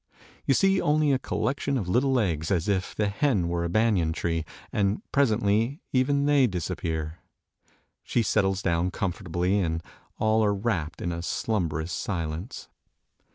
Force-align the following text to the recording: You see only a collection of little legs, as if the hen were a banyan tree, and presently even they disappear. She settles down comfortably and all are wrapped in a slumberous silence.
You 0.47 0.55
see 0.55 0.81
only 0.81 1.11
a 1.11 1.19
collection 1.19 1.77
of 1.77 1.87
little 1.87 2.11
legs, 2.11 2.49
as 2.49 2.67
if 2.67 2.95
the 2.95 3.07
hen 3.07 3.47
were 3.47 3.63
a 3.63 3.69
banyan 3.69 4.13
tree, 4.13 4.45
and 4.73 5.03
presently 5.11 5.83
even 5.93 6.25
they 6.25 6.47
disappear. 6.47 7.19
She 8.01 8.23
settles 8.23 8.63
down 8.63 8.89
comfortably 8.89 9.59
and 9.59 9.83
all 10.17 10.43
are 10.43 10.55
wrapped 10.55 11.03
in 11.03 11.11
a 11.11 11.21
slumberous 11.21 11.91
silence. 11.91 12.67